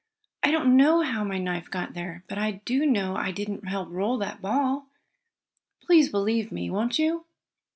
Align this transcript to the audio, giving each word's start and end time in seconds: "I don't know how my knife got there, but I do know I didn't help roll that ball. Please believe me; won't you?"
"I 0.41 0.49
don't 0.49 0.75
know 0.77 1.01
how 1.03 1.23
my 1.23 1.37
knife 1.37 1.69
got 1.69 1.93
there, 1.93 2.23
but 2.27 2.39
I 2.39 2.53
do 2.65 2.87
know 2.87 3.15
I 3.15 3.29
didn't 3.31 3.67
help 3.67 3.87
roll 3.91 4.17
that 4.17 4.41
ball. 4.41 4.87
Please 5.79 6.09
believe 6.09 6.51
me; 6.51 6.71
won't 6.71 6.97
you?" 6.97 7.25